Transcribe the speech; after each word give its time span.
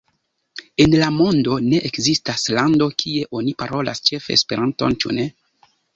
En 0.85 0.93
la 1.01 1.09
mondo 1.17 1.57
ne 1.65 1.81
ekzistas 1.89 2.45
lando, 2.59 2.87
kie 3.03 3.27
oni 3.41 3.53
parolas 3.61 4.03
ĉefe 4.09 4.39
Esperanton, 4.41 4.97
ĉu 5.05 5.15
ne? 5.21 5.29